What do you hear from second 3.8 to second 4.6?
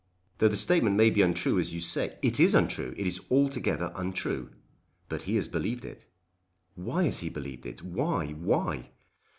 untrue."